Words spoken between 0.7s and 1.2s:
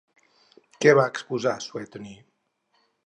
Què va